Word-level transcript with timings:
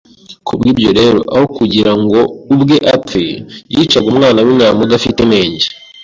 Ku 0.45 0.53
bw’ibyo 0.59 0.89
rero, 0.99 1.19
aho 1.33 1.45
kugira 1.57 1.91
ngo 2.01 2.19
ubwe 2.53 2.75
apfe, 2.95 3.25
yicaga 3.73 4.07
umwana 4.13 4.39
w’intama 4.45 4.79
udafite 4.87 5.19
inenge 5.25 5.67